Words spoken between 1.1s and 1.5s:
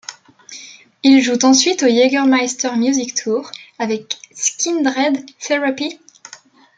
jouent